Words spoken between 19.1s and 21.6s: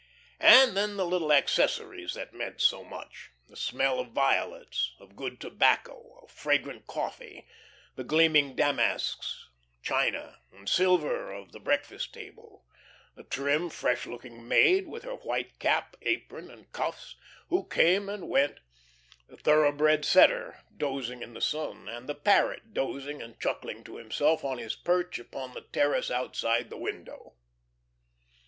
the thoroughbred setter dozing in the